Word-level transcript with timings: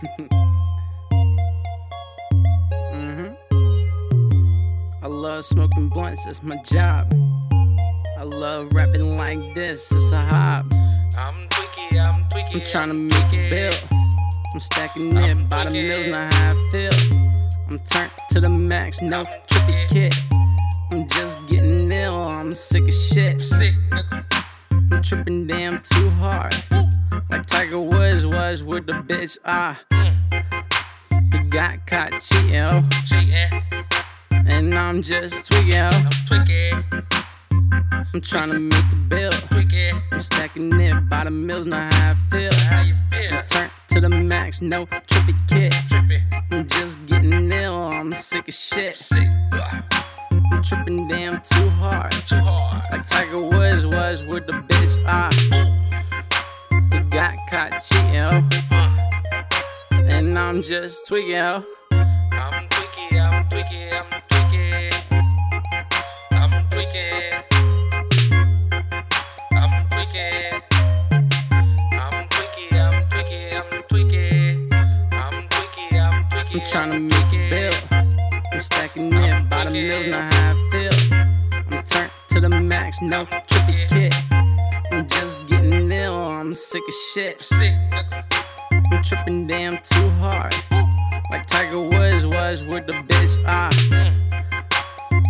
hmm 0.00 0.26
I 5.02 5.06
love 5.06 5.44
smoking 5.44 5.88
blunts, 5.88 6.26
it's 6.26 6.42
my 6.42 6.56
job. 6.62 7.12
I 8.18 8.22
love 8.22 8.72
rapping 8.72 9.16
like 9.16 9.54
this, 9.54 9.92
it's 9.92 10.12
a 10.12 10.20
hobby. 10.20 10.76
I'm 11.18 11.48
tweaky, 11.48 11.98
I'm 12.00 12.24
tweaky. 12.30 12.54
I'm 12.54 12.60
trying 12.62 12.90
to 12.90 12.96
make 12.96 13.32
a 13.34 13.50
bill. 13.50 13.72
I'm 14.54 14.60
stacking 14.60 15.16
it 15.16 15.48
by 15.48 15.64
the 15.64 15.70
mills, 15.70 16.06
not 16.06 16.32
how 16.32 16.50
I 16.50 16.70
feel. 16.70 16.92
I'm 17.70 17.78
turned 17.80 18.10
to 18.30 18.40
the 18.40 18.48
max, 18.48 19.02
no 19.02 19.24
trippy 19.24 19.88
kit. 19.88 20.14
I'm 20.92 21.06
just 21.08 21.38
getting 21.46 21.92
ill, 21.92 22.14
I'm 22.14 22.52
sick 22.52 22.82
of 22.82 22.94
shit. 22.94 23.42
I'm 24.90 25.02
tripping 25.02 25.46
damn 25.46 25.76
too 25.76 26.10
hard. 26.12 26.54
Like 27.60 27.68
Tiger 27.68 27.80
Woods 27.82 28.24
was 28.24 28.62
with 28.62 28.86
the 28.86 28.94
bitch, 28.94 29.36
ah. 29.44 29.78
He 31.30 31.38
got 31.50 31.86
caught 31.86 32.18
cheating, 32.18 32.56
oh, 32.56 32.80
and 34.46 34.74
I'm 34.74 35.02
just 35.02 35.52
tweaking, 35.52 35.74
oh. 35.74 36.02
I'm 38.14 38.22
trying 38.22 38.50
to 38.52 38.58
make 38.60 38.84
a 38.94 38.98
bill. 39.10 39.32
I'm 40.10 40.20
stacking 40.22 40.72
it 40.80 41.06
by 41.10 41.24
the 41.24 41.30
mills, 41.30 41.66
not 41.66 41.92
how 41.92 42.08
I 42.08 42.12
feel. 42.30 42.54
How 42.54 42.80
you 42.80 42.94
feel? 43.12 43.42
Turn 43.42 43.70
to 43.88 44.00
the 44.00 44.08
max, 44.08 44.62
no 44.62 44.86
trippy 44.86 45.36
kit. 45.46 45.72
Trippy, 45.90 46.22
I'm 46.52 46.66
just 46.66 47.04
getting 47.04 47.52
ill, 47.52 47.74
I'm 47.74 48.10
sick 48.10 48.48
of 48.48 48.54
shit. 48.54 48.94
sick, 48.94 49.28
I'm 50.50 50.62
tripping 50.62 51.08
damn 51.08 51.38
too 51.42 51.68
hard. 51.76 52.10
too 52.12 52.36
hard. 52.36 52.82
Like 52.90 53.06
Tiger 53.06 53.42
Woods 53.42 53.84
was 53.84 54.24
with 54.24 54.46
the 54.46 54.59
I'm 60.60 60.64
just 60.64 61.06
tweaking, 61.06 61.36
oh. 61.36 61.64
I'm 61.90 62.68
tweaky, 62.68 63.18
I'm 63.18 63.48
tweaky, 63.48 63.94
I'm 63.94 64.04
tweaky. 64.28 64.92
I'm 66.32 66.50
tweaky. 66.68 67.08
I'm 69.54 69.88
tweaky. 69.88 70.28
I'm 71.94 72.28
tweaky, 72.28 72.66
I'm 72.76 72.92
tweaky, 73.08 73.40
I'm 73.56 73.68
tweaky. 73.88 74.26
I'm 75.14 75.48
tweaky, 75.48 75.86
I'm 75.98 76.28
tweaky. 76.28 76.54
I'm 76.54 76.60
trying 76.70 76.90
to 76.90 77.00
make 77.00 77.32
a 77.32 77.48
bill. 77.48 77.72
I'm 78.52 78.60
stacking 78.60 79.14
it 79.14 79.48
by 79.48 79.64
the 79.64 79.70
mills, 79.70 80.06
not 80.08 80.34
how 80.34 80.50
I 80.50 80.52
feel. 80.72 80.96
I'm 81.72 81.84
turned 81.84 82.10
to 82.28 82.40
the 82.40 82.50
max, 82.50 83.00
no 83.00 83.24
trippy 83.24 83.88
kit. 83.88 84.14
I'm 84.92 85.08
just 85.08 85.38
getting 85.46 85.90
ill, 85.90 86.16
I'm 86.16 86.52
sick 86.52 86.82
of 86.86 86.94
shit. 87.14 87.48
I'm 88.90 89.02
tripping 89.02 89.46
damn 89.46 89.78
too 89.78 90.10
hard. 90.18 90.54
Like 91.30 91.46
Tiger 91.46 91.80
Woods 91.80 92.26
was 92.26 92.62
with 92.62 92.86
the 92.86 92.92
bitch, 92.92 93.42
ah. 93.46 93.70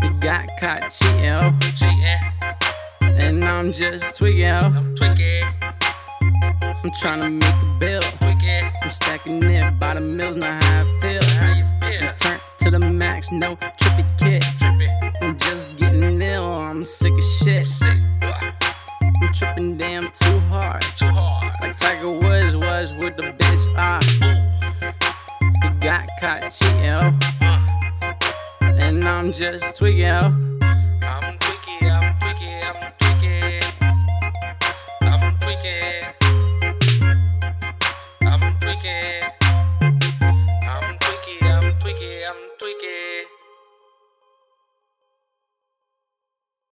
He 0.02 0.08
got 0.20 0.46
caught 0.60 0.90
cheating, 0.90 1.26
oh. 1.26 1.58
And 3.16 3.44
I'm 3.44 3.72
just 3.72 4.16
tweaking, 4.16 4.46
oh. 4.46 4.72
I'm 4.76 4.94
tweaky, 4.94 5.42
I'm 6.82 6.90
trying 7.00 7.20
to 7.20 7.30
make 7.30 7.62
a 7.62 7.78
bill. 7.78 8.00
I'm 8.82 8.90
stacking 8.90 9.42
it 9.42 9.78
by 9.78 9.94
the 9.94 10.00
mills, 10.00 10.36
not 10.36 10.62
how 10.64 10.78
I 10.78 11.00
feel. 11.00 11.22
How 11.22 11.54
you 11.54 11.64
feel? 11.82 12.12
Turn 12.14 12.40
to 12.60 12.70
the 12.70 12.78
max, 12.78 13.30
no 13.30 13.56
trippy 13.56 14.04
kit. 14.18 14.44
I'm 15.22 15.38
just 15.38 15.76
getting 15.76 16.20
ill, 16.22 16.44
I'm 16.44 16.82
sick 16.82 17.12
of 17.12 17.24
shit. 17.24 17.68
I'm 17.82 19.32
tripping 19.32 19.76
damn 19.76 20.02
too 20.02 20.40
hard. 20.48 20.82
too 20.98 21.06
hard. 21.06 21.52
Like 21.60 21.76
Tiger 21.76 22.10
Woods 22.10 22.56
was 22.56 22.92
with 22.94 23.16
the 23.16 23.29
Caught 26.30 26.52
cheating, 26.52 27.18
And 28.78 29.02
I'm 29.02 29.32
just 29.32 29.76
tweaking. 29.76 30.49